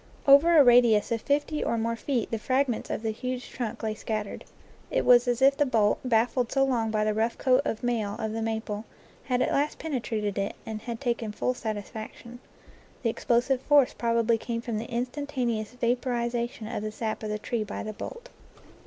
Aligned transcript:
Over 0.27 0.57
a 0.57 0.63
radius 0.63 1.11
of 1.11 1.21
fifty 1.21 1.63
or 1.63 1.77
more 1.77 1.95
feet 1.95 2.31
the 2.31 2.39
fragments 2.39 2.89
of 2.89 3.03
the 3.03 3.11
huge 3.11 3.51
trunk 3.51 3.83
lay 3.83 3.93
scattered. 3.93 4.45
It 4.89 5.05
was 5.05 5.27
as 5.27 5.43
if 5.43 5.55
the 5.55 5.65
bolt, 5.67 5.99
baffled 6.03 6.51
so 6.51 6.63
long 6.65 6.89
by 6.89 7.03
the 7.03 7.13
rough 7.13 7.37
coat 7.37 7.61
of 7.65 7.83
mail 7.83 8.15
of 8.17 8.31
the 8.31 8.41
maple, 8.41 8.85
had 9.25 9.43
at 9.43 9.51
last 9.51 9.77
penetrated 9.77 10.39
it 10.39 10.55
and 10.65 10.81
had 10.81 10.99
taken 10.99 11.31
full 11.31 11.53
satisfaction. 11.53 12.39
The 13.03 13.11
explosive 13.11 13.61
force 13.61 13.93
prob 13.93 14.25
ably 14.25 14.39
came 14.39 14.61
from 14.61 14.79
the 14.79 14.91
instantaneous 14.91 15.73
vaporization 15.73 16.65
of 16.67 16.81
the 16.81 16.91
sap 16.91 17.21
of 17.21 17.29
the 17.29 17.37
tree 17.37 17.63
by 17.63 17.83
the 17.83 17.93
bolt. 17.93 18.29